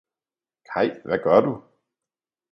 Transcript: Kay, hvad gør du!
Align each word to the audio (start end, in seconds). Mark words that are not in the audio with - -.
Kay, 0.73 1.01
hvad 1.05 1.19
gør 1.23 1.41
du! 1.41 1.63